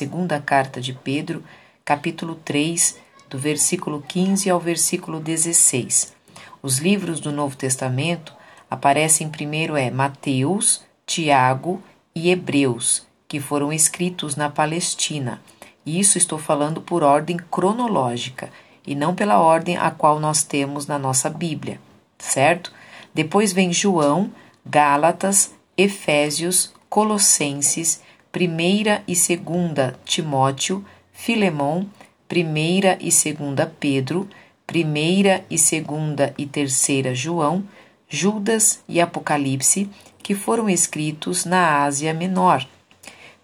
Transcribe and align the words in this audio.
segunda 0.00 0.40
carta 0.40 0.80
de 0.80 0.94
Pedro, 0.94 1.44
capítulo 1.84 2.34
3, 2.36 2.98
do 3.28 3.38
versículo 3.38 4.02
15 4.08 4.48
ao 4.48 4.58
versículo 4.58 5.20
16. 5.20 6.14
Os 6.62 6.78
livros 6.78 7.20
do 7.20 7.30
Novo 7.30 7.54
Testamento 7.54 8.32
aparecem 8.70 9.28
primeiro 9.28 9.76
é 9.76 9.90
Mateus, 9.90 10.82
Tiago 11.04 11.82
e 12.14 12.30
Hebreus, 12.30 13.06
que 13.28 13.38
foram 13.40 13.70
escritos 13.70 14.36
na 14.36 14.48
Palestina. 14.48 15.42
Isso 15.84 16.16
estou 16.16 16.38
falando 16.38 16.80
por 16.80 17.02
ordem 17.02 17.36
cronológica 17.36 18.48
e 18.86 18.94
não 18.94 19.14
pela 19.14 19.38
ordem 19.38 19.76
a 19.76 19.90
qual 19.90 20.18
nós 20.18 20.42
temos 20.42 20.86
na 20.86 20.98
nossa 20.98 21.28
Bíblia, 21.28 21.78
certo? 22.18 22.72
Depois 23.12 23.52
vem 23.52 23.70
João, 23.70 24.30
Gálatas, 24.64 25.52
Efésios, 25.76 26.72
Colossenses, 26.88 28.00
primeira 28.32 29.02
e 29.08 29.16
segunda 29.16 29.98
Timóteo, 30.04 30.84
Filemão, 31.12 31.90
primeira 32.28 32.96
e 33.00 33.10
segunda 33.10 33.66
Pedro, 33.66 34.28
primeira 34.66 35.44
e 35.50 35.58
segunda 35.58 36.32
e 36.38 36.46
terceira 36.46 37.14
João, 37.14 37.64
Judas 38.08 38.82
e 38.88 39.00
Apocalipse, 39.00 39.90
que 40.22 40.34
foram 40.34 40.68
escritos 40.68 41.44
na 41.44 41.82
Ásia 41.82 42.14
Menor. 42.14 42.66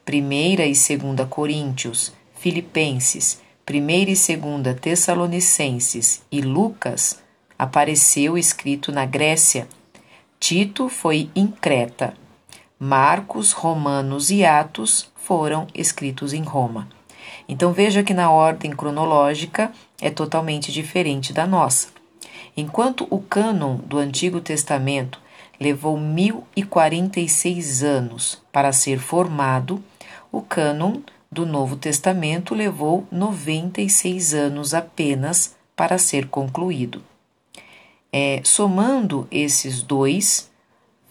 Primeira 0.05 0.65
e 0.65 0.75
segunda 0.75 1.27
Coríntios, 1.27 2.13
Filipenses, 2.39 3.41
primeira 3.65 4.13
e 4.13 4.17
segunda 4.17 4.73
Tessalonicenses 4.73 6.23
e 6.31 6.41
Lucas 6.41 7.21
apareceu 7.59 8.39
escrito 8.39 8.93
na 8.93 9.05
Grécia. 9.05 9.67
Tito 10.39 10.89
foi 10.89 11.29
em 11.35 11.49
Creta. 11.49 12.15
Marcos, 12.79 13.53
Romanos 13.53 14.31
e 14.31 14.45
Atos 14.45 15.11
foram 15.17 15.67
escritos 15.75 16.35
em 16.35 16.43
Roma. 16.43 16.89
Então 17.49 17.73
veja 17.73 18.03
que 18.03 18.13
na 18.13 18.31
ordem 18.31 18.71
cronológica 18.71 19.73
é 20.01 20.11
totalmente 20.11 20.71
diferente 20.71 21.33
da 21.33 21.47
nossa. 21.47 21.89
Enquanto 22.55 23.07
o 23.09 23.19
cânon 23.19 23.77
do 23.77 23.99
Antigo 23.99 24.41
Testamento 24.41 25.19
levou 25.59 25.99
1046 25.99 27.83
anos 27.83 28.43
para 28.53 28.73
ser 28.73 28.99
formado, 28.99 29.83
o 30.31 30.43
cânon 30.43 31.01
do 31.33 31.47
Novo 31.47 31.77
Testamento 31.77 32.55
levou 32.55 33.07
96 33.11 34.35
anos 34.35 34.75
apenas 34.75 35.57
para 35.75 35.97
ser 35.99 36.29
concluído. 36.29 37.03
É, 38.13 38.41
somando 38.45 39.27
esses 39.31 39.83
dois, 39.83 40.51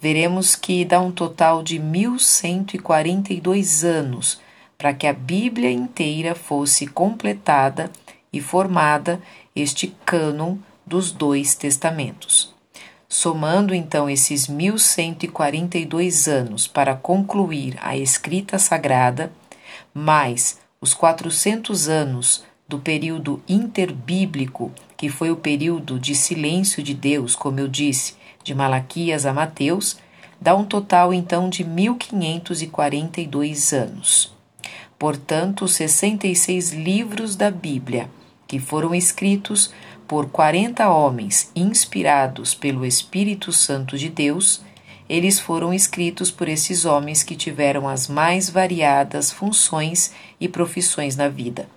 veremos 0.02 0.56
que 0.56 0.86
dá 0.86 1.00
um 1.00 1.12
total 1.12 1.64
de 1.64 1.80
1142 1.80 3.84
anos 3.84 4.40
para 4.78 4.94
que 4.94 5.08
a 5.08 5.14
Bíblia 5.14 5.72
inteira 5.72 6.36
fosse 6.36 6.86
completada 6.86 7.90
e 8.32 8.42
formada 8.42 9.22
este 9.56 9.96
cânon 10.06 10.58
dos 10.86 11.12
dois 11.12 11.56
testamentos. 11.56 12.54
Somando 13.08 13.74
então 13.74 14.10
esses 14.10 14.48
1142 14.48 16.28
anos 16.28 16.68
para 16.68 16.96
concluir 16.96 17.78
a 17.82 17.96
escrita 17.96 18.60
sagrada, 18.60 19.32
mais 19.94 20.60
os 20.82 20.94
400 20.94 21.88
anos 21.88 22.44
do 22.68 22.80
período 22.80 23.42
interbíblico, 23.48 24.72
que 24.98 25.08
foi 25.08 25.32
o 25.32 25.38
período 25.38 26.00
de 26.00 26.14
silêncio 26.14 26.84
de 26.84 26.94
Deus, 26.94 27.36
como 27.36 27.60
eu 27.60 27.68
disse, 27.68 28.16
de 28.46 28.56
Malaquias 28.56 29.26
a 29.26 29.34
Mateus, 29.34 29.98
dá 30.40 30.56
um 30.56 30.64
total 30.64 31.14
então 31.14 31.50
de 31.50 31.64
1542 31.64 33.74
anos. 33.74 34.32
Portanto, 35.00 35.68
66 35.68 36.72
livros 36.72 37.36
da 37.36 37.50
Bíblia, 37.50 38.08
que 38.48 38.60
foram 38.60 38.94
escritos 38.94 39.74
por 40.08 40.30
40 40.30 40.88
homens 40.88 41.50
inspirados 41.56 42.54
pelo 42.54 42.86
Espírito 42.86 43.52
Santo 43.52 43.98
de 43.98 44.10
Deus, 44.10 44.62
eles 45.10 45.40
foram 45.40 45.74
escritos 45.74 46.30
por 46.30 46.48
esses 46.48 46.86
homens 46.86 47.24
que 47.24 47.36
tiveram 47.36 47.90
as 47.90 48.08
mais 48.08 48.48
variadas 48.50 49.32
funções 49.32 50.12
e 50.40 50.48
profissões 50.48 51.16
na 51.16 51.28
vida. 51.28 51.68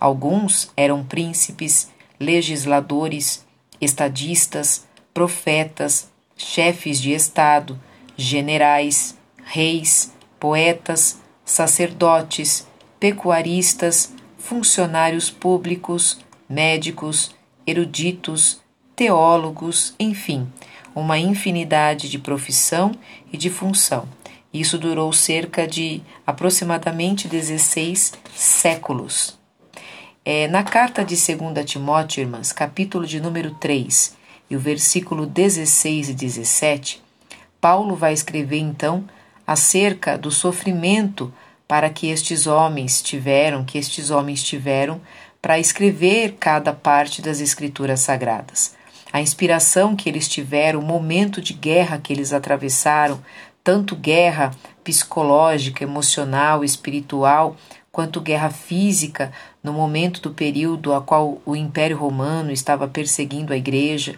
Alguns 0.00 0.72
eram 0.76 1.04
príncipes, 1.04 1.88
legisladores, 2.18 3.46
estadistas, 3.80 4.89
profetas, 5.12 6.10
chefes 6.36 7.00
de 7.00 7.12
Estado, 7.12 7.78
generais, 8.16 9.16
reis, 9.44 10.12
poetas, 10.38 11.20
sacerdotes, 11.44 12.66
pecuaristas, 12.98 14.12
funcionários 14.38 15.30
públicos, 15.30 16.18
médicos, 16.48 17.34
eruditos, 17.66 18.60
teólogos, 18.96 19.94
enfim, 19.98 20.46
uma 20.94 21.18
infinidade 21.18 22.08
de 22.08 22.18
profissão 22.18 22.92
e 23.32 23.36
de 23.36 23.48
função. 23.48 24.08
Isso 24.52 24.76
durou 24.78 25.12
cerca 25.12 25.66
de 25.66 26.02
aproximadamente 26.26 27.28
16 27.28 28.12
séculos. 28.34 29.38
É, 30.24 30.48
na 30.48 30.62
carta 30.62 31.04
de 31.04 31.14
2 31.14 31.64
Timóteo, 31.64 32.20
irmãs, 32.20 32.52
capítulo 32.52 33.06
de 33.06 33.20
número 33.20 33.54
3, 33.54 34.16
e 34.50 34.56
o 34.56 34.60
versículo 34.60 35.24
16 35.24 36.10
e 36.10 36.14
17, 36.14 37.02
Paulo 37.60 37.94
vai 37.94 38.12
escrever 38.12 38.58
então 38.58 39.04
acerca 39.46 40.18
do 40.18 40.30
sofrimento 40.30 41.32
para 41.68 41.88
que 41.88 42.08
estes 42.08 42.46
homens 42.46 43.00
tiveram, 43.00 43.64
que 43.64 43.78
estes 43.78 44.10
homens 44.10 44.42
tiveram 44.42 45.00
para 45.40 45.58
escrever 45.58 46.36
cada 46.38 46.72
parte 46.72 47.22
das 47.22 47.40
escrituras 47.40 48.00
sagradas. 48.00 48.74
A 49.12 49.20
inspiração 49.20 49.96
que 49.96 50.08
eles 50.08 50.28
tiveram, 50.28 50.80
o 50.80 50.84
momento 50.84 51.40
de 51.40 51.52
guerra 51.52 51.98
que 51.98 52.12
eles 52.12 52.32
atravessaram, 52.32 53.20
tanto 53.62 53.96
guerra 53.96 54.52
psicológica, 54.82 55.84
emocional, 55.84 56.64
espiritual, 56.64 57.56
quanto 57.92 58.20
guerra 58.20 58.50
física, 58.50 59.32
no 59.62 59.72
momento 59.72 60.20
do 60.20 60.30
período 60.30 60.94
a 60.94 61.00
qual 61.00 61.40
o 61.44 61.56
Império 61.56 61.96
Romano 61.96 62.50
estava 62.50 62.86
perseguindo 62.88 63.52
a 63.52 63.56
igreja. 63.56 64.16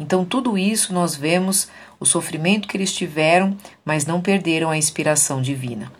Então, 0.00 0.24
tudo 0.24 0.56
isso 0.56 0.94
nós 0.94 1.14
vemos 1.14 1.68
o 2.00 2.06
sofrimento 2.06 2.66
que 2.66 2.76
eles 2.76 2.92
tiveram, 2.92 3.54
mas 3.84 4.06
não 4.06 4.22
perderam 4.22 4.70
a 4.70 4.78
inspiração 4.78 5.42
divina. 5.42 5.92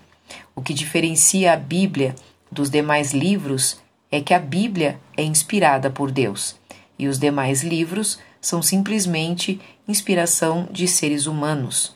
O 0.56 0.62
que 0.62 0.72
diferencia 0.72 1.52
a 1.52 1.56
Bíblia 1.56 2.14
dos 2.50 2.70
demais 2.70 3.12
livros 3.12 3.78
é 4.10 4.20
que 4.20 4.32
a 4.32 4.38
Bíblia 4.38 4.98
é 5.16 5.22
inspirada 5.22 5.90
por 5.90 6.10
Deus 6.10 6.58
e 6.98 7.08
os 7.08 7.18
demais 7.18 7.62
livros 7.62 8.18
são 8.40 8.62
simplesmente 8.62 9.60
inspiração 9.86 10.66
de 10.70 10.88
seres 10.88 11.26
humanos. 11.26 11.94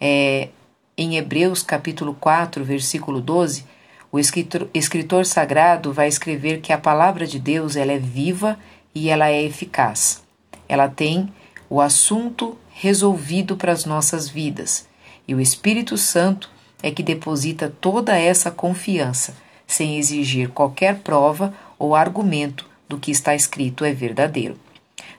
É, 0.00 0.48
em 0.96 1.16
Hebreus 1.16 1.62
capítulo 1.62 2.14
4, 2.14 2.64
versículo 2.64 3.20
12, 3.20 3.64
o 4.12 4.18
escritor, 4.18 4.68
escritor 4.74 5.24
sagrado 5.24 5.92
vai 5.92 6.08
escrever 6.08 6.60
que 6.60 6.72
a 6.72 6.78
palavra 6.78 7.26
de 7.26 7.38
Deus 7.38 7.76
ela 7.76 7.92
é 7.92 7.98
viva 7.98 8.58
e 8.94 9.08
ela 9.08 9.30
é 9.30 9.42
eficaz. 9.42 10.22
Ela 10.68 10.88
tem 10.88 11.32
o 11.70 11.80
assunto 11.80 12.58
resolvido 12.70 13.56
para 13.56 13.70
as 13.70 13.84
nossas 13.84 14.28
vidas 14.28 14.88
e 15.26 15.34
o 15.34 15.40
Espírito 15.40 15.96
Santo 15.96 16.50
é 16.82 16.90
que 16.90 17.04
deposita 17.04 17.72
toda 17.80 18.18
essa 18.18 18.50
confiança, 18.50 19.36
sem 19.66 19.96
exigir 19.96 20.48
qualquer 20.48 20.96
prova 20.98 21.54
ou 21.78 21.94
argumento 21.94 22.68
do 22.88 22.98
que 22.98 23.12
está 23.12 23.36
escrito 23.36 23.84
é 23.84 23.92
verdadeiro. 23.92 24.58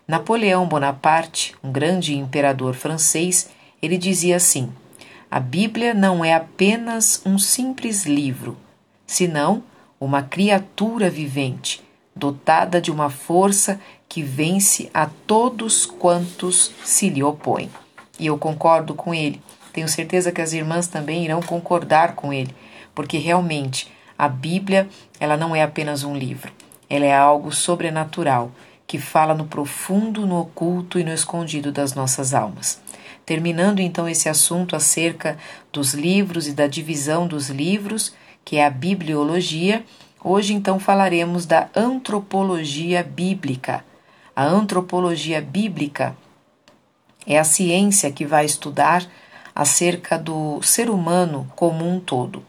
Napoleão 0.06 0.68
Bonaparte, 0.68 1.56
um 1.64 1.72
grande 1.72 2.18
imperador 2.18 2.74
francês, 2.74 3.50
ele 3.82 3.98
dizia 3.98 4.36
assim: 4.36 4.70
A 5.30 5.40
Bíblia 5.40 5.94
não 5.94 6.26
é 6.26 6.34
apenas 6.34 7.22
um 7.26 7.40
simples 7.40 8.06
livro, 8.06 8.58
senão 9.08 9.64
uma 9.98 10.22
criatura 10.22 11.10
vivente, 11.10 11.82
dotada 12.14 12.82
de 12.82 12.92
uma 12.92 13.10
força 13.10 13.80
que 14.12 14.22
vence 14.22 14.92
a 14.94 15.06
todos 15.06 15.86
quantos 15.86 16.70
se 16.84 17.08
lhe 17.08 17.24
opõem. 17.24 17.72
E 18.20 18.26
eu 18.26 18.38
concordo 18.38 18.94
com 18.94 19.14
ele. 19.14 19.42
Tenho 19.72 19.88
certeza 19.88 20.34
que 20.34 20.42
as 20.42 20.52
irmãs 20.52 20.90
também 20.90 21.24
irão 21.24 21.42
concordar 21.42 22.14
com 22.14 22.34
ele, 22.34 22.54
porque 22.94 23.18
realmente 23.18 23.90
a 24.18 24.28
Bíblia, 24.28 24.90
ela 25.18 25.38
não 25.38 25.56
é 25.56 25.64
apenas 25.64 26.04
um 26.04 26.14
livro. 26.14 26.52
Ela 26.90 27.06
é 27.06 27.16
algo 27.16 27.54
sobrenatural 27.54 28.52
que 28.86 28.98
fala 29.00 29.34
no 29.34 29.46
profundo, 29.46 30.28
no 30.28 30.42
oculto 30.42 31.00
e 31.00 31.06
no 31.06 31.14
escondido 31.14 31.72
das 31.72 31.94
nossas 31.94 32.34
almas. 32.34 32.82
Terminando 33.26 33.80
então 33.80 34.10
esse 34.10 34.28
assunto 34.28 34.76
acerca 34.76 35.38
dos 35.72 35.94
livros 35.94 36.50
e 36.50 36.52
da 36.52 36.68
divisão 36.68 37.28
dos 37.28 37.50
livros, 37.50 38.14
que 38.44 38.58
é 38.58 38.66
a 38.66 38.70
bibliologia, 38.70 39.86
hoje 40.22 40.54
então 40.54 40.82
falaremos 40.82 41.46
da 41.46 41.70
antropologia 41.74 43.02
bíblica. 43.02 43.90
A 44.36 44.46
antropologia 44.46 45.42
bíblica 45.42 46.16
é 47.28 47.38
a 47.38 47.44
ciência 47.44 48.12
que 48.12 48.26
vai 48.26 48.46
estudar 48.46 49.06
acerca 49.54 50.18
do 50.18 50.62
ser 50.62 50.90
humano 50.90 51.52
como 51.56 51.88
um 51.88 52.00
todo. 52.00 52.44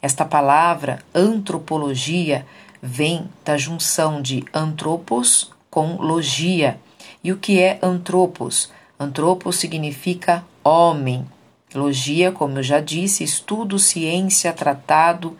Esta 0.00 0.24
palavra 0.24 0.98
antropologia 1.14 2.44
vem 2.82 3.30
da 3.44 3.56
junção 3.56 4.20
de 4.20 4.44
antropos 4.52 5.52
com 5.70 5.94
logia. 5.96 6.78
E 7.22 7.30
o 7.30 7.36
que 7.36 7.60
é 7.60 7.78
antropos? 7.80 8.70
Antropos 8.98 9.56
significa 9.56 10.44
homem. 10.64 11.24
Logia, 11.72 12.32
como 12.32 12.58
eu 12.58 12.62
já 12.62 12.80
disse, 12.80 13.22
estudo, 13.22 13.78
ciência, 13.78 14.52
tratado, 14.52 15.38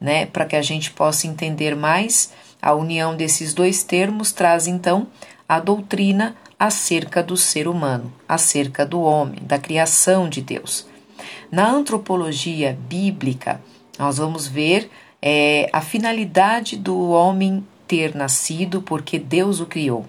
né, 0.00 0.26
para 0.26 0.44
que 0.44 0.56
a 0.56 0.62
gente 0.62 0.90
possa 0.90 1.26
entender 1.26 1.76
mais. 1.76 2.32
A 2.60 2.74
união 2.74 3.16
desses 3.16 3.54
dois 3.54 3.82
termos 3.82 4.32
traz 4.32 4.66
então 4.66 5.06
a 5.48 5.58
doutrina 5.58 6.36
acerca 6.58 7.22
do 7.22 7.36
ser 7.36 7.66
humano, 7.66 8.12
acerca 8.28 8.84
do 8.84 9.00
homem, 9.00 9.40
da 9.42 9.58
criação 9.58 10.28
de 10.28 10.40
Deus. 10.40 10.86
Na 11.50 11.70
antropologia 11.70 12.78
bíblica, 12.88 13.60
nós 13.98 14.18
vamos 14.18 14.46
ver 14.46 14.90
é, 15.20 15.68
a 15.72 15.80
finalidade 15.80 16.76
do 16.76 17.10
homem 17.10 17.66
ter 17.88 18.14
nascido 18.14 18.80
porque 18.82 19.18
Deus 19.18 19.58
o 19.58 19.66
criou. 19.66 20.06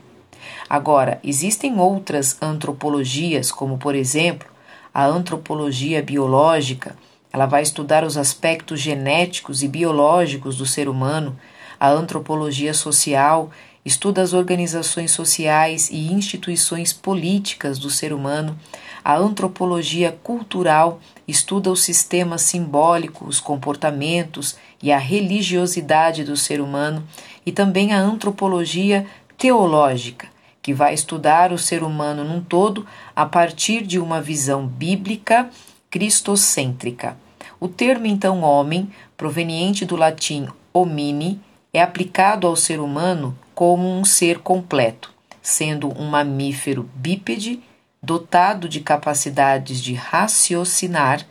Agora, 0.69 1.19
existem 1.23 1.79
outras 1.79 2.37
antropologias, 2.41 3.51
como 3.51 3.77
por 3.77 3.95
exemplo 3.95 4.47
a 4.93 5.05
antropologia 5.05 6.01
biológica, 6.01 6.95
ela 7.31 7.45
vai 7.45 7.61
estudar 7.61 8.03
os 8.03 8.17
aspectos 8.17 8.79
genéticos 8.79 9.63
e 9.63 9.67
biológicos 9.67 10.57
do 10.57 10.65
ser 10.65 10.89
humano, 10.89 11.37
a 11.81 11.89
antropologia 11.89 12.75
social 12.75 13.49
estuda 13.83 14.21
as 14.21 14.33
organizações 14.33 15.09
sociais 15.09 15.89
e 15.89 16.13
instituições 16.13 16.93
políticas 16.93 17.79
do 17.79 17.89
ser 17.89 18.13
humano, 18.13 18.55
a 19.03 19.17
antropologia 19.17 20.15
cultural 20.21 20.99
estuda 21.27 21.71
os 21.71 21.81
sistemas 21.81 22.43
simbólicos, 22.43 23.27
os 23.27 23.39
comportamentos 23.39 24.55
e 24.79 24.91
a 24.91 24.99
religiosidade 24.99 26.23
do 26.23 26.37
ser 26.37 26.61
humano, 26.61 27.03
e 27.43 27.51
também 27.51 27.93
a 27.93 27.99
antropologia 27.99 29.07
teológica, 29.35 30.27
que 30.61 30.75
vai 30.75 30.93
estudar 30.93 31.51
o 31.51 31.57
ser 31.57 31.81
humano 31.81 32.23
num 32.23 32.41
todo 32.41 32.85
a 33.15 33.25
partir 33.25 33.87
de 33.87 33.97
uma 33.97 34.21
visão 34.21 34.67
bíblica 34.67 35.49
cristocêntrica. 35.89 37.17
O 37.59 37.67
termo 37.67 38.05
então 38.05 38.41
homem, 38.41 38.87
proveniente 39.17 39.83
do 39.83 39.95
latim 39.95 40.47
homini, 40.71 41.41
é 41.73 41.81
aplicado 41.81 42.47
ao 42.47 42.55
ser 42.55 42.79
humano 42.79 43.37
como 43.53 43.87
um 43.87 44.03
ser 44.03 44.39
completo, 44.39 45.13
sendo 45.41 45.87
um 45.99 46.09
mamífero 46.09 46.89
bípede 46.95 47.61
dotado 48.01 48.67
de 48.67 48.81
capacidades 48.81 49.81
de 49.81 49.93
raciocinar 49.93 51.25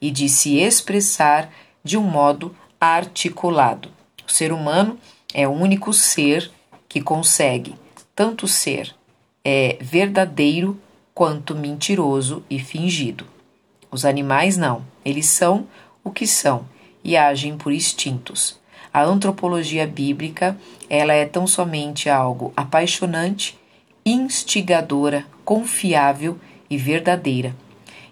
e 0.00 0.10
de 0.10 0.28
se 0.28 0.56
expressar 0.58 1.50
de 1.82 1.96
um 1.96 2.02
modo 2.02 2.54
articulado. 2.80 3.90
O 4.26 4.30
ser 4.30 4.52
humano 4.52 4.98
é 5.32 5.46
o 5.46 5.52
único 5.52 5.92
ser 5.92 6.50
que 6.88 7.00
consegue 7.00 7.74
tanto 8.14 8.48
ser 8.48 8.94
é, 9.44 9.78
verdadeiro 9.80 10.80
quanto 11.14 11.54
mentiroso 11.54 12.44
e 12.50 12.58
fingido. 12.58 13.26
Os 13.90 14.04
animais 14.04 14.56
não, 14.56 14.84
eles 15.04 15.26
são 15.26 15.66
o 16.02 16.10
que 16.10 16.26
são 16.26 16.66
e 17.02 17.16
agem 17.16 17.56
por 17.56 17.72
instintos. 17.72 18.58
A 18.96 19.02
antropologia 19.02 19.86
bíblica, 19.86 20.56
ela 20.88 21.12
é 21.12 21.26
tão 21.26 21.46
somente 21.46 22.08
algo 22.08 22.50
apaixonante, 22.56 23.58
instigadora, 24.06 25.26
confiável 25.44 26.38
e 26.70 26.78
verdadeira, 26.78 27.54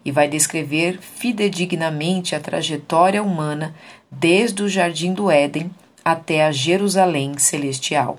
e 0.04 0.12
vai 0.12 0.28
descrever 0.28 1.00
fidedignamente 1.00 2.36
a 2.36 2.40
trajetória 2.40 3.22
humana 3.22 3.75
desde 4.10 4.62
o 4.62 4.69
jardim 4.69 5.14
do 5.14 5.31
Éden 5.31 5.70
até 6.04 6.44
a 6.44 6.52
Jerusalém 6.52 7.38
celestial. 7.38 8.19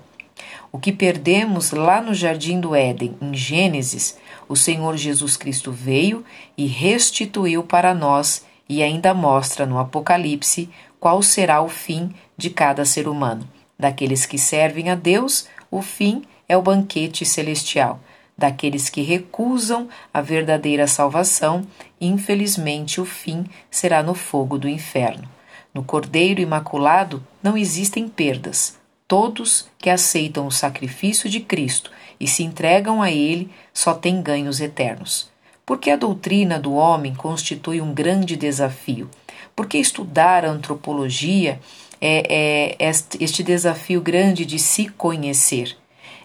O 0.72 0.80
que 0.80 0.90
perdemos 0.90 1.70
lá 1.70 2.02
no 2.02 2.12
jardim 2.14 2.58
do 2.58 2.74
Éden, 2.74 3.14
em 3.22 3.32
Gênesis, 3.32 4.18
o 4.48 4.56
Senhor 4.56 4.96
Jesus 4.96 5.36
Cristo 5.36 5.70
veio 5.70 6.24
e 6.58 6.66
restituiu 6.66 7.62
para 7.62 7.94
nós 7.94 8.44
e 8.68 8.82
ainda 8.82 9.14
mostra 9.14 9.64
no 9.64 9.78
Apocalipse 9.78 10.68
qual 10.98 11.22
será 11.22 11.62
o 11.62 11.68
fim 11.68 12.12
de 12.36 12.50
cada 12.50 12.84
ser 12.84 13.08
humano. 13.08 13.48
Daqueles 13.78 14.26
que 14.26 14.38
servem 14.38 14.90
a 14.90 14.94
Deus, 14.94 15.46
o 15.70 15.82
fim 15.82 16.22
é 16.48 16.56
o 16.56 16.62
banquete 16.62 17.24
celestial. 17.24 18.00
Daqueles 18.36 18.90
que 18.90 19.00
recusam 19.02 19.88
a 20.12 20.20
verdadeira 20.20 20.86
salvação, 20.86 21.66
infelizmente 22.00 23.00
o 23.00 23.04
fim 23.04 23.46
será 23.70 24.02
no 24.02 24.14
fogo 24.14 24.58
do 24.58 24.68
inferno. 24.68 25.28
No 25.72 25.82
Cordeiro 25.82 26.40
Imaculado 26.40 27.22
não 27.42 27.56
existem 27.56 28.08
perdas. 28.08 28.78
Todos 29.08 29.68
que 29.78 29.88
aceitam 29.88 30.46
o 30.46 30.52
sacrifício 30.52 31.30
de 31.30 31.40
Cristo 31.40 31.90
e 32.18 32.26
se 32.26 32.42
entregam 32.42 33.02
a 33.02 33.10
Ele 33.10 33.50
só 33.72 33.94
têm 33.94 34.20
ganhos 34.22 34.60
eternos. 34.60 35.30
Porque 35.64 35.90
a 35.90 35.96
doutrina 35.96 36.58
do 36.58 36.74
homem 36.74 37.14
constitui 37.14 37.80
um 37.80 37.92
grande 37.92 38.36
desafio. 38.36 39.08
Porque 39.54 39.78
estudar 39.78 40.44
a 40.44 40.50
antropologia 40.50 41.60
é, 42.00 42.76
é 42.78 42.90
este 43.20 43.42
desafio 43.42 44.00
grande 44.00 44.44
de 44.44 44.58
se 44.58 44.88
conhecer 44.88 45.76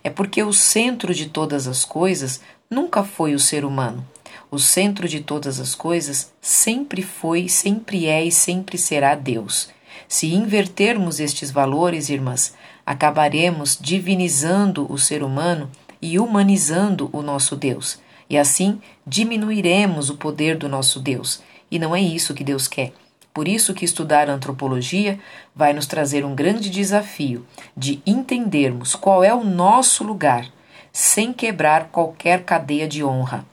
é 0.04 0.10
porque 0.10 0.42
o 0.44 0.54
centro 0.54 1.14
de 1.14 1.28
todas 1.28 1.68
as 1.68 1.86
coisas 1.86 2.42
nunca 2.70 3.04
foi 3.04 3.34
o 3.34 3.40
ser 3.40 3.64
humano. 3.64 4.06
O 4.50 4.60
centro 4.60 5.08
de 5.08 5.22
todas 5.22 5.60
as 5.60 5.76
coisas 5.76 6.32
sempre 6.42 7.02
foi, 7.02 7.48
sempre 7.48 8.08
é 8.08 8.24
e 8.24 8.32
sempre 8.32 8.78
será 8.78 9.16
Deus. 9.16 9.70
Se 10.08 10.34
invertermos 10.34 11.20
estes 11.20 11.52
valores, 11.52 12.10
irmãs, 12.10 12.54
acabaremos 12.86 13.78
divinizando 13.80 14.92
o 14.92 14.98
ser 14.98 15.24
humano 15.24 15.70
e 16.02 16.20
humanizando 16.20 17.10
o 17.14 17.22
nosso 17.22 17.56
Deus. 17.56 18.00
E 18.30 18.38
assim 18.38 18.82
diminuiremos 19.06 20.10
o 20.10 20.18
poder 20.18 20.58
do 20.58 20.68
nosso 20.68 21.00
Deus. 21.00 21.42
E 21.70 21.80
não 21.80 21.96
é 21.96 22.02
isso 22.02 22.34
que 22.34 22.44
Deus 22.44 22.68
quer. 22.68 22.92
Por 23.34 23.48
isso 23.48 23.74
que 23.74 23.86
estudar 23.86 24.30
antropologia 24.30 25.20
vai 25.56 25.74
nos 25.74 25.86
trazer 25.86 26.26
um 26.26 26.36
grande 26.36 26.70
desafio 26.70 27.46
de 27.76 28.02
entendermos 28.06 28.94
qual 28.96 29.24
é 29.24 29.34
o 29.34 29.44
nosso 29.44 30.04
lugar, 30.04 30.48
sem 30.92 31.32
quebrar 31.32 31.86
qualquer 31.86 32.44
cadeia 32.44 32.88
de 32.88 33.04
honra. 33.04 33.46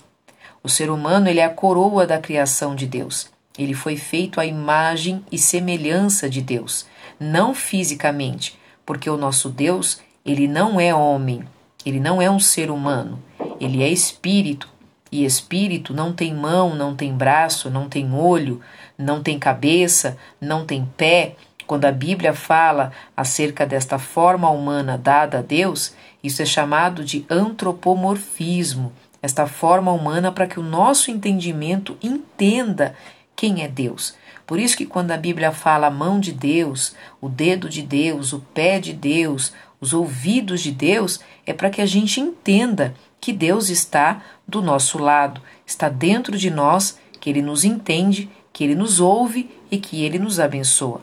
O 0.63 0.69
ser 0.69 0.91
humano 0.91 1.29
ele 1.29 1.41
é 1.41 1.45
a 1.45 1.51
coroa 1.51 2.07
da 2.07 2.19
criação 2.19 2.75
de 2.75 2.87
Deus. 2.87 3.31
Ele 3.57 3.75
foi 3.75 3.97
feito 3.97 4.41
à 4.41 4.47
imagem 4.47 5.25
e 5.31 5.39
semelhança 5.39 6.29
de 6.29 6.41
Deus, 6.41 6.87
não 7.19 7.55
fisicamente, 7.55 8.59
porque 8.85 9.09
o 9.09 9.17
nosso 9.17 9.49
Deus, 9.49 10.01
ele 10.25 10.49
não 10.49 10.81
é 10.81 10.95
homem, 10.95 11.45
ele 11.85 12.01
não 12.01 12.21
é 12.21 12.31
um 12.31 12.41
ser 12.41 12.71
humano, 12.71 13.23
ele 13.61 13.83
é 13.83 13.89
espírito, 13.89 14.69
e 15.11 15.25
espírito 15.25 15.95
não 15.95 16.13
tem 16.13 16.35
mão, 16.35 16.75
não 16.75 16.95
tem 16.95 17.13
braço, 17.13 17.71
não 17.71 17.89
tem 17.89 18.13
olho, 18.13 18.61
não 18.99 19.23
tem 19.23 19.39
cabeça, 19.39 20.19
não 20.41 20.67
tem 20.67 20.85
pé. 20.97 21.37
Quando 21.67 21.85
a 21.85 21.93
Bíblia 21.93 22.35
fala 22.35 22.93
acerca 23.17 23.65
desta 23.65 23.99
forma 23.99 24.51
humana 24.51 24.99
dada 24.99 25.39
a 25.39 25.43
Deus, 25.43 25.95
isso 26.23 26.43
é 26.43 26.45
chamado 26.45 27.05
de 27.05 27.25
antropomorfismo, 27.31 28.93
esta 29.23 29.47
forma 29.47 29.93
humana 29.93 30.33
para 30.33 30.47
que 30.47 30.59
o 30.59 30.63
nosso 30.63 31.11
entendimento 31.11 31.97
entenda 32.03 32.95
quem 33.37 33.63
é 33.63 33.69
Deus. 33.69 34.17
Por 34.47 34.59
isso 34.59 34.77
que 34.77 34.87
quando 34.87 35.11
a 35.11 35.17
Bíblia 35.17 35.53
fala 35.53 35.89
a 35.89 35.91
mão 35.91 36.19
de 36.19 36.33
Deus, 36.33 36.95
o 37.21 37.29
dedo 37.29 37.69
de 37.69 37.83
Deus, 37.83 38.33
o 38.33 38.41
pé 38.41 38.81
de 38.81 38.93
Deus, 38.93 39.53
os 39.81 39.93
ouvidos 39.93 40.63
de 40.63 40.73
Deus, 40.73 41.21
é 41.47 41.53
para 41.53 41.71
que 41.71 41.81
a 41.81 41.87
gente 41.87 42.19
entenda 42.19 42.95
que 43.21 43.33
Deus 43.33 43.69
está 43.69 44.23
do 44.47 44.63
nosso 44.63 44.99
lado, 44.99 45.41
está 45.67 45.89
dentro 45.89 46.37
de 46.37 46.51
nós, 46.51 46.99
que 47.21 47.29
Ele 47.29 47.43
nos 47.43 47.65
entende, 47.65 48.31
que 48.59 48.65
Ele 48.65 48.75
nos 48.75 48.99
ouve 48.99 49.49
e 49.71 49.79
que 49.79 50.03
Ele 50.03 50.19
nos 50.19 50.41
abençoa. 50.41 51.01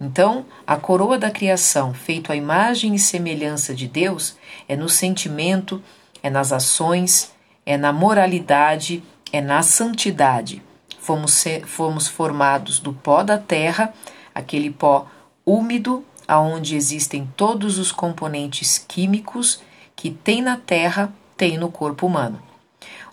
Então, 0.00 0.46
a 0.64 0.76
coroa 0.76 1.18
da 1.18 1.28
criação, 1.28 1.92
feito 1.92 2.30
à 2.30 2.36
imagem 2.36 2.94
e 2.94 3.00
semelhança 3.00 3.74
de 3.74 3.88
Deus, 3.88 4.36
é 4.68 4.76
no 4.76 4.88
sentimento, 4.88 5.82
é 6.22 6.30
nas 6.30 6.52
ações, 6.52 7.34
é 7.66 7.76
na 7.76 7.92
moralidade, 7.92 9.02
é 9.32 9.40
na 9.40 9.60
santidade. 9.64 10.62
Fomos, 11.00 11.42
fomos 11.66 12.06
formados 12.06 12.78
do 12.78 12.92
pó 12.92 13.24
da 13.24 13.38
terra, 13.38 13.92
aquele 14.32 14.70
pó 14.70 15.08
úmido, 15.44 16.04
aonde 16.28 16.76
existem 16.76 17.28
todos 17.36 17.76
os 17.76 17.90
componentes 17.90 18.78
químicos 18.78 19.60
que 19.96 20.12
tem 20.12 20.40
na 20.40 20.56
terra 20.56 21.12
tem 21.36 21.58
no 21.58 21.72
corpo 21.72 22.06
humano. 22.06 22.40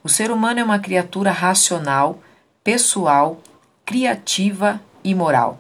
O 0.03 0.07
ser 0.07 0.29
humano 0.29 0.59
é 0.59 0.63
uma 0.63 0.77
criatura 0.77 1.31
racional, 1.31 2.19
pessoal, 2.63 3.41
criativa 3.91 4.81
e 5.03 5.13
moral. 5.13 5.59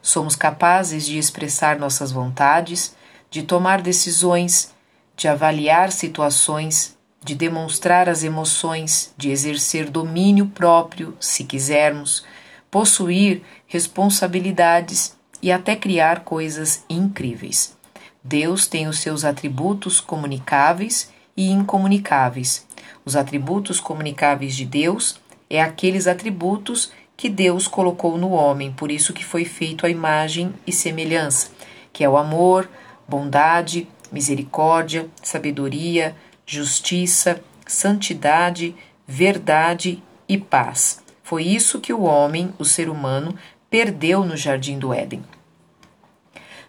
Somos 0.00 0.36
capazes 0.36 1.04
de 1.04 1.18
expressar 1.18 1.76
nossas 1.76 2.12
vontades, 2.12 2.94
de 3.28 3.42
tomar 3.42 3.82
decisões, 3.82 4.72
de 5.16 5.26
avaliar 5.26 5.90
situações, 5.90 6.96
de 7.20 7.34
demonstrar 7.34 8.08
as 8.08 8.22
emoções, 8.22 9.12
de 9.16 9.28
exercer 9.28 9.90
domínio 9.90 10.46
próprio, 10.46 11.16
se 11.18 11.42
quisermos, 11.42 12.24
possuir 12.70 13.42
responsabilidades 13.66 15.16
e 15.42 15.50
até 15.50 15.74
criar 15.74 16.20
coisas 16.20 16.84
incríveis. 16.88 17.76
Deus 18.22 18.68
tem 18.68 18.86
os 18.86 19.00
seus 19.00 19.24
atributos 19.24 20.00
comunicáveis 20.00 21.10
e 21.36 21.50
incomunicáveis. 21.50 22.64
Os 23.04 23.16
atributos 23.16 23.80
comunicáveis 23.80 24.54
de 24.54 24.64
Deus 24.64 25.20
é 25.50 25.60
aqueles 25.60 26.06
atributos 26.06 26.92
que 27.16 27.28
Deus 27.28 27.68
colocou 27.68 28.18
no 28.18 28.30
homem, 28.30 28.72
por 28.72 28.90
isso 28.90 29.12
que 29.12 29.24
foi 29.24 29.44
feito 29.44 29.86
a 29.86 29.90
imagem 29.90 30.52
e 30.66 30.72
semelhança, 30.72 31.50
que 31.92 32.02
é 32.02 32.08
o 32.08 32.16
amor, 32.16 32.68
bondade, 33.06 33.86
misericórdia, 34.10 35.08
sabedoria, 35.22 36.14
justiça, 36.46 37.42
santidade, 37.66 38.74
verdade 39.06 40.02
e 40.28 40.38
paz. 40.38 41.02
Foi 41.22 41.44
isso 41.44 41.80
que 41.80 41.92
o 41.92 42.02
homem, 42.02 42.52
o 42.58 42.64
ser 42.64 42.88
humano, 42.88 43.36
perdeu 43.70 44.24
no 44.24 44.36
jardim 44.36 44.78
do 44.78 44.92
Éden. 44.92 45.24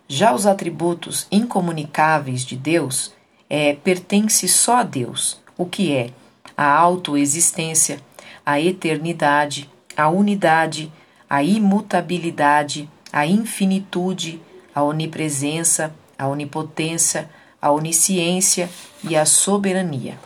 Já 0.07 0.33
os 0.33 0.45
atributos 0.45 1.27
incomunicáveis 1.31 2.45
de 2.45 2.55
Deus 2.55 3.13
é, 3.49 3.73
pertence 3.73 4.47
só 4.47 4.77
a 4.77 4.83
Deus, 4.83 5.41
o 5.57 5.65
que 5.65 5.93
é 5.93 6.11
a 6.55 6.67
autoexistência, 6.67 7.99
a 8.45 8.61
eternidade, 8.61 9.69
a 9.95 10.09
unidade, 10.09 10.91
a 11.29 11.43
imutabilidade, 11.43 12.89
a 13.11 13.25
infinitude, 13.25 14.41
a 14.73 14.83
onipresença, 14.83 15.93
a 16.17 16.27
onipotência, 16.27 17.29
a 17.61 17.71
onisciência 17.71 18.69
e 19.03 19.15
a 19.15 19.25
soberania. 19.25 20.19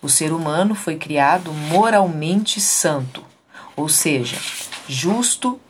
O 0.00 0.08
ser 0.08 0.32
humano 0.32 0.74
foi 0.74 0.96
criado 0.96 1.52
moralmente 1.52 2.60
santo, 2.60 3.24
ou 3.76 3.88
seja, 3.88 4.38
justo 4.88 5.60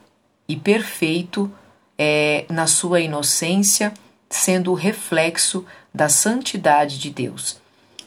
e 0.48 0.56
perfeito 0.56 1.50
é, 1.98 2.44
na 2.48 2.66
sua 2.66 3.00
inocência, 3.00 3.92
sendo 4.30 4.70
o 4.70 4.74
reflexo 4.74 5.64
da 5.92 6.08
santidade 6.08 6.98
de 6.98 7.10
Deus. 7.10 7.60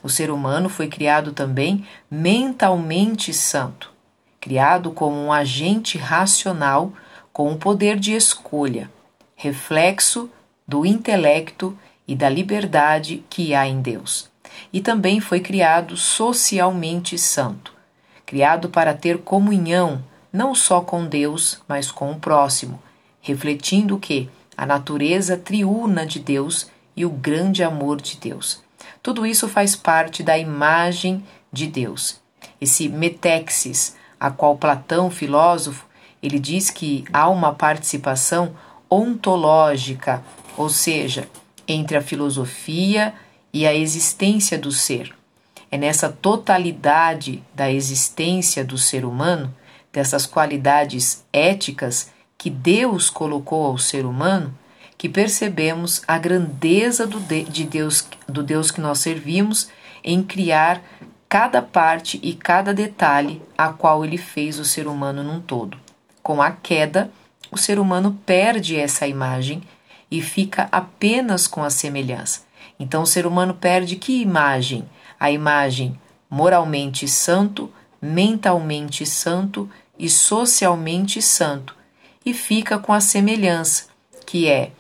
O 0.03 0.09
ser 0.09 0.31
humano 0.31 0.69
foi 0.69 0.87
criado 0.87 1.31
também 1.31 1.85
mentalmente 2.09 3.33
santo, 3.33 3.90
criado 4.41 4.91
como 4.91 5.15
um 5.15 5.31
agente 5.31 5.97
racional 5.97 6.91
com 7.31 7.53
o 7.53 7.57
poder 7.57 7.97
de 7.97 8.13
escolha, 8.13 8.89
reflexo 9.35 10.29
do 10.67 10.85
intelecto 10.85 11.77
e 12.07 12.15
da 12.15 12.27
liberdade 12.27 13.23
que 13.29 13.53
há 13.53 13.67
em 13.67 13.81
Deus. 13.81 14.29
E 14.73 14.81
também 14.81 15.21
foi 15.21 15.39
criado 15.39 15.95
socialmente 15.95 17.17
santo, 17.17 17.73
criado 18.25 18.67
para 18.67 18.93
ter 18.93 19.19
comunhão 19.19 20.03
não 20.33 20.55
só 20.55 20.81
com 20.81 21.05
Deus, 21.05 21.61
mas 21.67 21.91
com 21.91 22.11
o 22.11 22.19
próximo, 22.19 22.81
refletindo 23.21 23.99
que 23.99 24.29
a 24.57 24.65
natureza 24.65 25.37
triuna 25.37 26.05
de 26.05 26.19
Deus 26.19 26.69
e 26.95 27.05
o 27.05 27.09
grande 27.09 27.63
amor 27.63 28.01
de 28.01 28.17
Deus. 28.17 28.63
Tudo 29.03 29.25
isso 29.25 29.47
faz 29.47 29.75
parte 29.75 30.23
da 30.23 30.37
imagem 30.37 31.23
de 31.51 31.67
Deus. 31.67 32.19
Esse 32.59 32.87
metexis, 32.87 33.95
a 34.21 34.29
qual 34.29 34.55
Platão, 34.55 35.09
filósofo, 35.09 35.83
ele 36.21 36.37
diz 36.37 36.69
que 36.69 37.03
há 37.11 37.27
uma 37.27 37.55
participação 37.55 38.53
ontológica, 38.87 40.23
ou 40.55 40.69
seja, 40.69 41.27
entre 41.67 41.97
a 41.97 42.01
filosofia 42.03 43.15
e 43.51 43.65
a 43.65 43.73
existência 43.73 44.59
do 44.59 44.71
ser. 44.71 45.11
É 45.71 45.77
nessa 45.77 46.07
totalidade 46.07 47.41
da 47.55 47.71
existência 47.71 48.63
do 48.63 48.77
ser 48.77 49.05
humano, 49.05 49.51
dessas 49.91 50.27
qualidades 50.27 51.25
éticas 51.33 52.11
que 52.37 52.51
Deus 52.51 53.09
colocou 53.09 53.65
ao 53.65 53.79
ser 53.79 54.05
humano, 54.05 54.53
que 54.99 55.09
percebemos 55.09 56.03
a 56.07 56.19
grandeza 56.19 57.07
do 57.07 57.19
de 57.19 57.63
Deus, 57.63 58.07
do 58.29 58.43
Deus 58.43 58.69
que 58.69 58.81
nós 58.81 58.99
servimos 58.99 59.69
em 60.03 60.21
criar 60.21 60.79
cada 61.31 61.61
parte 61.61 62.19
e 62.21 62.33
cada 62.33 62.73
detalhe 62.73 63.41
a 63.57 63.69
qual 63.69 64.03
ele 64.03 64.17
fez 64.17 64.59
o 64.59 64.65
ser 64.65 64.85
humano 64.85 65.23
num 65.23 65.39
todo. 65.39 65.77
Com 66.21 66.41
a 66.41 66.51
queda, 66.51 67.09
o 67.49 67.57
ser 67.57 67.79
humano 67.79 68.19
perde 68.25 68.75
essa 68.75 69.07
imagem 69.07 69.63
e 70.11 70.21
fica 70.21 70.67
apenas 70.73 71.47
com 71.47 71.63
a 71.63 71.69
semelhança. 71.69 72.41
Então 72.77 73.03
o 73.03 73.07
ser 73.07 73.25
humano 73.25 73.53
perde 73.53 73.95
que 73.95 74.21
imagem? 74.21 74.83
A 75.17 75.31
imagem 75.31 75.97
moralmente 76.29 77.07
santo, 77.07 77.71
mentalmente 78.01 79.05
santo 79.05 79.69
e 79.97 80.09
socialmente 80.09 81.21
santo, 81.21 81.77
e 82.25 82.33
fica 82.33 82.77
com 82.77 82.91
a 82.91 82.99
semelhança, 82.99 83.85
que 84.25 84.49
é 84.49 84.71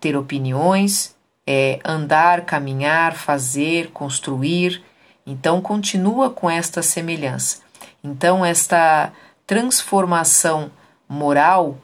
ter 0.00 0.16
opiniões, 0.16 1.14
é 1.46 1.78
andar, 1.84 2.44
caminhar, 2.44 3.14
fazer, 3.14 3.92
construir. 3.92 4.82
Então 5.26 5.60
continua 5.60 6.30
com 6.30 6.50
esta 6.50 6.82
semelhança. 6.82 7.60
Então 8.02 8.44
esta 8.44 9.12
transformação 9.46 10.70
moral 11.08 11.78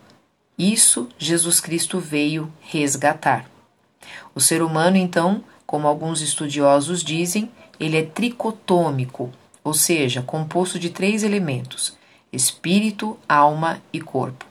isso 0.62 1.09
Jesus 1.16 1.59
Cristo 1.59 1.99
veio 1.99 2.52
resgatar. 2.61 3.50
O 4.35 4.40
ser 4.42 4.62
humano, 4.62 4.99
então, 4.99 5.42
como 5.66 5.88
alguns 5.88 6.20
estudiosos 6.20 7.02
dizem, 7.02 7.50
ele 7.80 7.97
é 7.97 8.02
tricotômico, 8.02 9.30
ou 9.64 9.73
seja, 9.73 10.20
composto 10.20 10.78
de 10.78 10.90
três 10.90 11.23
elementos: 11.23 11.97
espírito, 12.30 13.18
alma 13.26 13.80
e 13.90 14.02
corpo. 14.02 14.44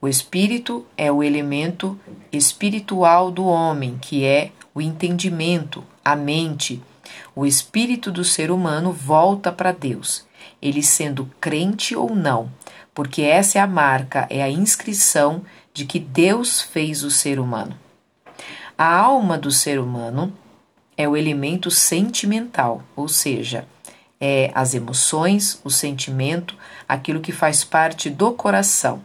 O 0.00 0.06
espírito 0.06 0.86
é 0.96 1.10
o 1.10 1.20
elemento 1.20 1.98
espiritual 2.32 3.32
do 3.32 3.44
homem, 3.44 3.98
que 4.00 4.24
é 4.24 4.52
o 4.72 4.80
entendimento, 4.80 5.84
a 6.04 6.14
mente. 6.14 6.80
O 7.34 7.46
espírito 7.46 8.10
do 8.10 8.24
ser 8.24 8.50
humano 8.50 8.92
volta 8.92 9.50
para 9.52 9.72
Deus, 9.72 10.26
ele 10.60 10.82
sendo 10.82 11.30
crente 11.40 11.94
ou 11.94 12.14
não, 12.14 12.50
porque 12.94 13.22
essa 13.22 13.58
é 13.58 13.60
a 13.60 13.66
marca, 13.66 14.26
é 14.30 14.42
a 14.42 14.50
inscrição 14.50 15.42
de 15.72 15.84
que 15.84 15.98
Deus 15.98 16.60
fez 16.60 17.02
o 17.02 17.10
ser 17.10 17.38
humano. 17.38 17.76
A 18.76 18.96
alma 18.96 19.36
do 19.36 19.50
ser 19.50 19.78
humano 19.78 20.32
é 20.96 21.08
o 21.08 21.16
elemento 21.16 21.70
sentimental, 21.70 22.82
ou 22.96 23.08
seja, 23.08 23.66
é 24.20 24.50
as 24.54 24.74
emoções, 24.74 25.60
o 25.64 25.70
sentimento, 25.70 26.54
aquilo 26.88 27.20
que 27.20 27.32
faz 27.32 27.64
parte 27.64 28.10
do 28.10 28.32
coração. 28.32 29.00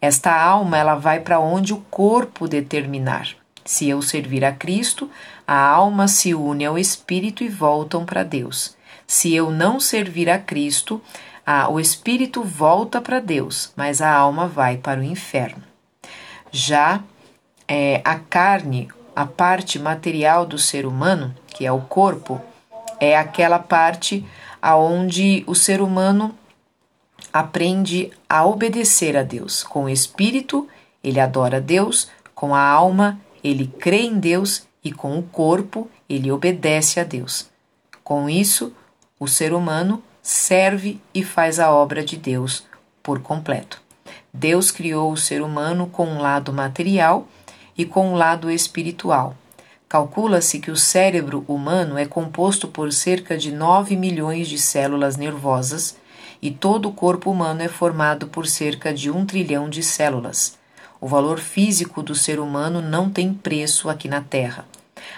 Esta 0.00 0.34
alma 0.34 0.76
ela 0.76 0.96
vai 0.96 1.20
para 1.20 1.38
onde 1.38 1.72
o 1.72 1.78
corpo 1.90 2.48
determinar. 2.48 3.36
Se 3.64 3.88
eu 3.88 4.02
servir 4.02 4.44
a 4.44 4.50
Cristo, 4.50 5.08
a 5.46 5.56
alma 5.56 6.08
se 6.08 6.34
une 6.34 6.64
ao 6.64 6.78
espírito 6.78 7.42
e 7.42 7.48
voltam 7.48 8.04
para 8.04 8.22
Deus. 8.22 8.76
Se 9.06 9.34
eu 9.34 9.50
não 9.50 9.78
servir 9.78 10.30
a 10.30 10.38
Cristo, 10.38 11.00
ah, 11.44 11.68
o 11.68 11.80
espírito 11.80 12.42
volta 12.42 13.00
para 13.00 13.20
Deus, 13.20 13.72
mas 13.76 14.00
a 14.00 14.12
alma 14.12 14.46
vai 14.46 14.76
para 14.76 15.00
o 15.00 15.04
inferno. 15.04 15.62
Já 16.50 17.02
é, 17.66 18.00
a 18.04 18.16
carne, 18.16 18.88
a 19.14 19.26
parte 19.26 19.78
material 19.78 20.46
do 20.46 20.58
ser 20.58 20.86
humano, 20.86 21.34
que 21.48 21.66
é 21.66 21.72
o 21.72 21.80
corpo, 21.80 22.40
é 23.00 23.16
aquela 23.16 23.58
parte 23.58 24.24
aonde 24.60 25.42
o 25.46 25.54
ser 25.54 25.80
humano 25.80 26.34
aprende 27.32 28.10
a 28.28 28.44
obedecer 28.46 29.16
a 29.16 29.22
Deus. 29.22 29.64
Com 29.64 29.84
o 29.84 29.88
espírito, 29.88 30.68
ele 31.02 31.18
adora 31.18 31.56
a 31.56 31.60
Deus, 31.60 32.08
com 32.34 32.54
a 32.54 32.60
alma, 32.60 33.20
ele 33.42 33.66
crê 33.66 34.02
em 34.02 34.18
Deus 34.18 34.66
e 34.84 34.90
com 34.92 35.18
o 35.18 35.22
corpo, 35.22 35.88
ele 36.08 36.30
obedece 36.30 36.98
a 36.98 37.04
Deus. 37.04 37.48
Com 38.02 38.28
isso, 38.28 38.72
o 39.18 39.28
ser 39.28 39.52
humano 39.52 40.02
serve 40.22 41.00
e 41.14 41.24
faz 41.24 41.58
a 41.60 41.72
obra 41.72 42.04
de 42.04 42.16
Deus 42.16 42.64
por 43.02 43.20
completo. 43.20 43.80
Deus 44.32 44.70
criou 44.70 45.12
o 45.12 45.16
ser 45.16 45.42
humano 45.42 45.86
com 45.86 46.06
um 46.06 46.20
lado 46.20 46.52
material 46.52 47.28
e 47.76 47.84
com 47.84 48.12
um 48.12 48.14
lado 48.14 48.50
espiritual. 48.50 49.36
Calcula-se 49.88 50.58
que 50.58 50.70
o 50.70 50.76
cérebro 50.76 51.44
humano 51.46 51.98
é 51.98 52.06
composto 52.06 52.66
por 52.66 52.92
cerca 52.92 53.36
de 53.36 53.52
9 53.52 53.94
milhões 53.94 54.48
de 54.48 54.58
células 54.58 55.16
nervosas 55.16 55.96
e 56.40 56.50
todo 56.50 56.88
o 56.88 56.92
corpo 56.92 57.30
humano 57.30 57.62
é 57.62 57.68
formado 57.68 58.26
por 58.26 58.46
cerca 58.46 58.92
de 58.92 59.10
um 59.10 59.26
trilhão 59.26 59.68
de 59.68 59.82
células. 59.82 60.58
O 61.00 61.06
valor 61.06 61.38
físico 61.38 62.02
do 62.02 62.14
ser 62.14 62.40
humano 62.40 62.80
não 62.80 63.10
tem 63.10 63.34
preço 63.34 63.90
aqui 63.90 64.08
na 64.08 64.20
Terra. 64.20 64.64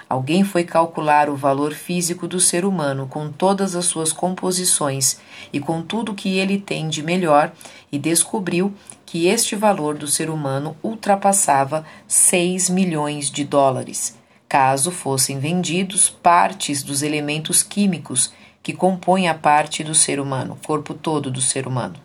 Alguém 0.08 0.44
foi 0.44 0.64
calcular 0.64 1.28
o 1.28 1.36
valor 1.36 1.72
físico 1.72 2.26
do 2.26 2.40
ser 2.40 2.64
humano 2.64 3.06
com 3.06 3.30
todas 3.30 3.74
as 3.74 3.86
suas 3.86 4.12
composições 4.12 5.18
e 5.52 5.60
com 5.60 5.82
tudo 5.82 6.14
que 6.14 6.38
ele 6.38 6.58
tem 6.58 6.88
de 6.88 7.02
melhor 7.02 7.52
e 7.90 7.98
descobriu 7.98 8.72
que 9.04 9.26
este 9.26 9.54
valor 9.54 9.96
do 9.96 10.06
ser 10.06 10.28
humano 10.28 10.76
ultrapassava 10.82 11.84
6 12.08 12.68
milhões 12.70 13.30
de 13.30 13.44
dólares, 13.44 14.16
caso 14.48 14.90
fossem 14.90 15.38
vendidos 15.38 16.08
partes 16.08 16.82
dos 16.82 17.02
elementos 17.02 17.62
químicos 17.62 18.32
que 18.62 18.72
compõem 18.72 19.28
a 19.28 19.34
parte 19.34 19.84
do 19.84 19.94
ser 19.94 20.18
humano, 20.18 20.54
o 20.54 20.66
corpo 20.66 20.94
todo 20.94 21.30
do 21.30 21.40
ser 21.40 21.66
humano. 21.66 21.96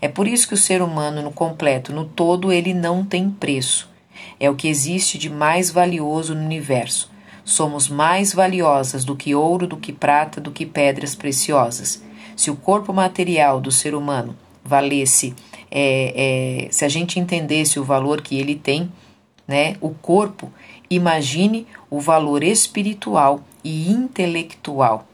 É 0.00 0.08
por 0.08 0.26
isso 0.26 0.48
que 0.48 0.54
o 0.54 0.58
ser 0.58 0.82
humano 0.82 1.22
no 1.22 1.30
completo, 1.30 1.92
no 1.92 2.04
todo, 2.04 2.52
ele 2.52 2.72
não 2.72 3.04
tem 3.04 3.30
preço. 3.30 3.88
É 4.40 4.50
o 4.50 4.54
que 4.54 4.66
existe 4.66 5.18
de 5.18 5.28
mais 5.28 5.70
valioso 5.70 6.34
no 6.34 6.40
universo. 6.44 7.10
Somos 7.46 7.88
mais 7.88 8.34
valiosas 8.34 9.04
do 9.04 9.14
que 9.14 9.32
ouro, 9.32 9.68
do 9.68 9.76
que 9.76 9.92
prata, 9.92 10.40
do 10.40 10.50
que 10.50 10.66
pedras 10.66 11.14
preciosas. 11.14 12.02
Se 12.34 12.50
o 12.50 12.56
corpo 12.56 12.92
material 12.92 13.60
do 13.60 13.70
ser 13.70 13.94
humano 13.94 14.36
valesse, 14.64 15.32
é, 15.70 16.64
é, 16.66 16.72
se 16.72 16.84
a 16.84 16.88
gente 16.88 17.20
entendesse 17.20 17.78
o 17.78 17.84
valor 17.84 18.20
que 18.20 18.36
ele 18.36 18.56
tem, 18.56 18.90
né, 19.46 19.76
o 19.80 19.90
corpo, 19.90 20.52
imagine 20.90 21.68
o 21.88 22.00
valor 22.00 22.42
espiritual 22.42 23.40
e 23.62 23.92
intelectual. 23.92 25.06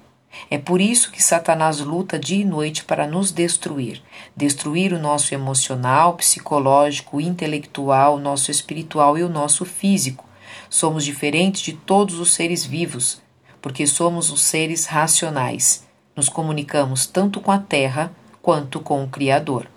É 0.51 0.57
por 0.57 0.81
isso 0.81 1.12
que 1.12 1.23
Satanás 1.23 1.81
luta 1.81 2.19
dia 2.19 2.41
e 2.41 2.47
noite 2.47 2.83
para 2.83 3.07
nos 3.07 3.31
destruir, 3.31 4.03
destruir 4.35 4.95
o 4.95 4.99
nosso 4.99 5.35
emocional, 5.35 6.15
psicológico, 6.15 7.21
intelectual, 7.21 8.19
nosso 8.19 8.51
espiritual 8.51 9.19
e 9.19 9.23
o 9.23 9.29
nosso 9.29 9.67
físico. 9.67 10.32
Somos 10.73 11.05
diferentes 11.05 11.61
de 11.61 11.75
todos 11.75 12.19
os 12.19 12.33
seres 12.33 12.64
vivos, 12.64 13.21
porque 13.61 13.87
somos 13.87 14.33
os 14.33 14.41
seres 14.41 14.87
racionais. 14.87 15.87
Nos 16.17 16.31
comunicamos 16.31 17.05
tanto 17.05 17.43
com 17.43 17.52
a 17.52 17.59
terra 17.59 18.11
quanto 18.41 18.81
com 18.81 19.05
o 19.05 19.09
Criador. 19.09 19.69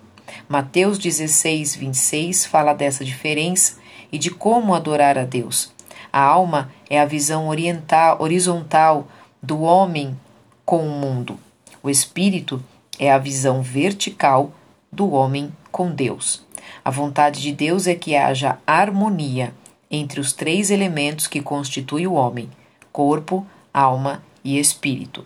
Mateus 0.48 0.98
16, 0.98 1.76
26 1.76 2.46
fala 2.46 2.72
dessa 2.72 3.04
diferença 3.04 3.76
e 4.10 4.18
de 4.18 4.32
como 4.32 4.74
adorar 4.74 5.18
a 5.18 5.26
Deus. 5.26 5.70
A 6.14 6.22
alma 6.22 6.72
é 6.90 6.98
a 6.98 7.06
visão 7.06 7.50
oriental, 7.50 8.22
horizontal 8.22 9.06
do 9.44 9.64
homem 9.64 10.18
com 10.66 10.88
o 10.88 10.92
mundo. 10.92 11.38
O 11.84 11.90
espírito 11.90 12.64
é 12.98 13.12
a 13.12 13.18
visão 13.18 13.62
vertical 13.62 14.54
do 14.90 15.12
homem 15.12 15.52
com 15.74 15.92
Deus. 15.92 16.42
A 16.86 16.90
vontade 16.90 17.42
de 17.42 17.52
Deus 17.52 17.86
é 17.86 17.96
que 17.96 18.16
haja 18.16 18.60
harmonia 18.66 19.54
entre 19.90 20.20
os 20.20 20.34
três 20.34 20.70
elementos 20.72 21.28
que 21.28 21.42
constituem 21.42 22.08
o 22.08 22.14
homem: 22.14 22.50
corpo, 22.92 23.46
alma 23.74 24.24
e 24.44 24.60
espírito. 24.60 25.26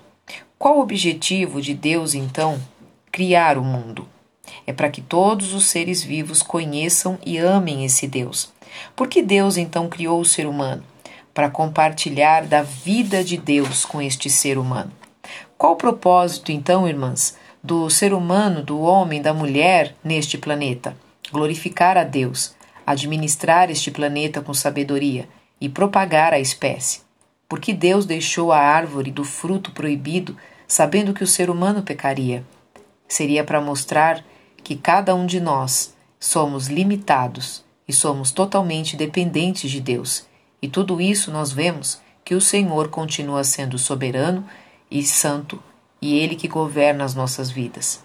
Qual 0.57 0.77
o 0.77 0.81
objetivo 0.81 1.61
de 1.61 1.73
Deus, 1.73 2.13
então, 2.13 2.59
criar 3.11 3.57
o 3.57 3.63
mundo? 3.63 4.07
É 4.65 4.73
para 4.73 4.89
que 4.89 5.01
todos 5.01 5.53
os 5.53 5.65
seres 5.65 6.03
vivos 6.03 6.41
conheçam 6.41 7.17
e 7.25 7.37
amem 7.37 7.85
esse 7.85 8.07
Deus. 8.07 8.51
Por 8.95 9.07
que 9.07 9.21
Deus 9.21 9.57
então 9.57 9.87
criou 9.87 10.19
o 10.19 10.25
ser 10.25 10.45
humano? 10.45 10.83
Para 11.33 11.49
compartilhar 11.49 12.45
da 12.45 12.61
vida 12.61 13.23
de 13.23 13.37
Deus 13.37 13.85
com 13.85 14.01
este 14.01 14.29
ser 14.29 14.57
humano. 14.57 14.91
Qual 15.57 15.73
o 15.73 15.77
propósito, 15.77 16.51
então, 16.51 16.87
irmãs, 16.87 17.37
do 17.63 17.89
ser 17.89 18.13
humano, 18.13 18.63
do 18.63 18.79
homem, 18.79 19.21
da 19.21 19.33
mulher 19.33 19.95
neste 20.03 20.37
planeta? 20.37 20.95
Glorificar 21.31 21.97
a 21.97 22.03
Deus, 22.03 22.55
administrar 22.91 23.69
este 23.69 23.91
planeta 23.91 24.41
com 24.41 24.51
sabedoria 24.51 25.29
e 25.61 25.69
propagar 25.69 26.33
a 26.33 26.39
espécie. 26.39 27.01
Porque 27.47 27.71
Deus 27.71 28.03
deixou 28.03 28.51
a 28.51 28.57
árvore 28.57 29.11
do 29.11 29.23
fruto 29.23 29.71
proibido, 29.71 30.35
sabendo 30.67 31.13
que 31.13 31.23
o 31.23 31.27
ser 31.27 31.51
humano 31.51 31.83
pecaria. 31.83 32.43
Seria 33.07 33.43
para 33.43 33.61
mostrar 33.61 34.25
que 34.63 34.75
cada 34.75 35.13
um 35.13 35.27
de 35.27 35.39
nós 35.39 35.95
somos 36.19 36.67
limitados 36.67 37.63
e 37.87 37.93
somos 37.93 38.31
totalmente 38.31 38.95
dependentes 38.95 39.69
de 39.69 39.79
Deus. 39.79 40.27
E 40.59 40.67
tudo 40.67 40.99
isso 40.99 41.31
nós 41.31 41.51
vemos 41.51 42.01
que 42.25 42.33
o 42.33 42.41
Senhor 42.41 42.89
continua 42.89 43.43
sendo 43.43 43.77
soberano 43.77 44.45
e 44.89 45.03
santo, 45.03 45.61
e 46.01 46.17
Ele 46.17 46.35
que 46.35 46.47
governa 46.47 47.03
as 47.03 47.13
nossas 47.13 47.51
vidas. 47.51 48.03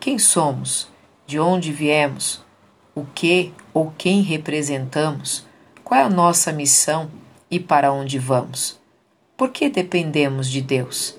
Quem 0.00 0.18
somos? 0.18 0.88
De 1.26 1.38
onde 1.38 1.72
viemos? 1.72 2.43
O 2.96 3.04
que 3.04 3.52
ou 3.72 3.92
quem 3.98 4.22
representamos? 4.22 5.44
Qual 5.82 6.00
é 6.00 6.04
a 6.04 6.08
nossa 6.08 6.52
missão 6.52 7.10
e 7.50 7.58
para 7.58 7.92
onde 7.92 8.20
vamos? 8.20 8.78
Por 9.36 9.50
que 9.50 9.68
dependemos 9.68 10.48
de 10.48 10.60
Deus? 10.60 11.18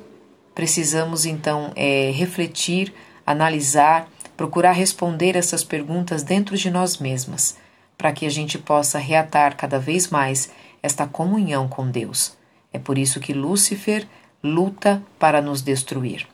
Precisamos 0.54 1.26
então 1.26 1.74
é, 1.76 2.12
refletir, 2.12 2.94
analisar, 3.26 4.08
procurar 4.38 4.72
responder 4.72 5.36
essas 5.36 5.66
perguntas 5.66 6.24
dentro 6.24 6.56
de 6.56 6.72
nós 6.72 6.98
mesmas, 6.98 7.58
para 7.98 8.14
que 8.14 8.26
a 8.26 8.32
gente 8.32 8.58
possa 8.58 8.98
reatar 8.98 9.58
cada 9.58 9.78
vez 9.78 10.08
mais 10.10 10.50
esta 10.82 11.06
comunhão 11.06 11.68
com 11.68 11.92
Deus. 11.92 12.38
É 12.72 12.80
por 12.80 12.98
isso 12.98 13.20
que 13.20 13.34
Lúcifer 13.34 14.08
luta 14.42 15.04
para 15.20 15.42
nos 15.42 15.62
destruir. 15.62 16.26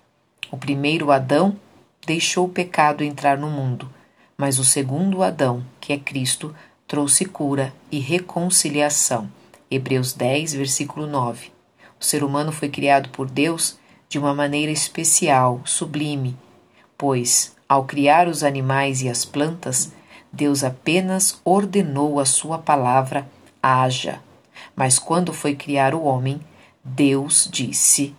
O 0.52 0.58
primeiro 0.58 1.10
Adão 1.10 1.58
deixou 2.06 2.46
o 2.46 2.50
pecado 2.50 3.04
entrar 3.04 3.40
no 3.40 3.50
mundo, 3.50 3.90
mas 4.42 4.58
o 4.58 4.66
segundo 4.66 5.22
Adão, 5.22 5.64
que 5.80 5.94
é 5.94 6.00
Cristo, 6.00 6.52
trouxe 6.88 7.26
cura 7.26 7.72
e 7.92 8.00
reconciliação. 8.00 9.30
Hebreus 9.70 10.14
10, 10.14 10.56
versículo 10.56 11.06
9. 11.06 11.52
O 12.00 12.04
ser 12.04 12.24
humano 12.24 12.52
foi 12.52 12.68
criado 12.68 13.10
por 13.10 13.30
Deus 13.30 13.78
de 14.10 14.18
uma 14.18 14.34
maneira 14.34 14.72
especial, 14.72 15.62
sublime, 15.64 16.36
pois, 16.98 17.56
ao 17.70 17.86
criar 17.86 18.28
os 18.28 18.44
animais 18.44 19.04
e 19.04 19.10
as 19.10 19.24
plantas, 19.24 19.94
Deus 20.34 20.64
apenas 20.64 21.40
ordenou 21.46 22.20
a 22.20 22.26
sua 22.26 22.58
palavra 22.58 23.30
haja. 23.62 24.24
Mas 24.76 24.98
quando 24.98 25.32
foi 25.32 25.54
criar 25.54 25.94
o 25.94 26.02
homem, 26.02 26.42
Deus 26.84 27.48
disse: 27.52 28.16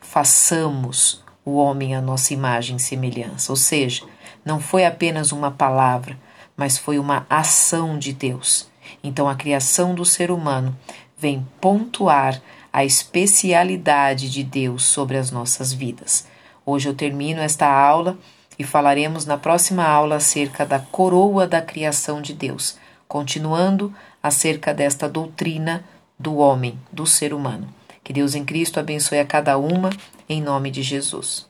façamos 0.00 1.22
o 1.44 1.56
homem 1.56 1.94
à 1.94 2.00
nossa 2.00 2.32
imagem 2.32 2.76
e 2.76 2.80
semelhança. 2.80 3.52
Ou 3.52 3.56
seja, 3.56 4.06
não 4.46 4.60
foi 4.60 4.86
apenas 4.86 5.32
uma 5.32 5.50
palavra, 5.50 6.16
mas 6.56 6.78
foi 6.78 7.00
uma 7.00 7.26
ação 7.28 7.98
de 7.98 8.12
Deus. 8.12 8.70
Então 9.02 9.28
a 9.28 9.34
criação 9.34 9.92
do 9.92 10.04
ser 10.04 10.30
humano 10.30 10.74
vem 11.18 11.44
pontuar 11.60 12.40
a 12.72 12.84
especialidade 12.84 14.30
de 14.30 14.44
Deus 14.44 14.84
sobre 14.84 15.16
as 15.16 15.32
nossas 15.32 15.72
vidas. 15.72 16.28
Hoje 16.64 16.88
eu 16.88 16.94
termino 16.94 17.40
esta 17.40 17.66
aula 17.66 18.16
e 18.56 18.62
falaremos 18.62 19.26
na 19.26 19.36
próxima 19.36 19.84
aula 19.84 20.16
acerca 20.16 20.64
da 20.64 20.78
coroa 20.78 21.46
da 21.46 21.60
criação 21.60 22.22
de 22.22 22.32
Deus, 22.32 22.78
continuando 23.08 23.92
acerca 24.22 24.72
desta 24.72 25.08
doutrina 25.08 25.84
do 26.18 26.36
homem, 26.36 26.78
do 26.92 27.04
ser 27.04 27.34
humano. 27.34 27.68
Que 28.04 28.12
Deus 28.12 28.34
em 28.36 28.44
Cristo 28.44 28.78
abençoe 28.78 29.18
a 29.18 29.26
cada 29.26 29.58
uma, 29.58 29.90
em 30.28 30.40
nome 30.40 30.70
de 30.70 30.82
Jesus. 30.82 31.48